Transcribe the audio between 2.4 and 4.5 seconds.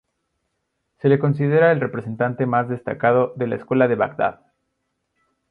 más destacado de la escuela de Bagdad.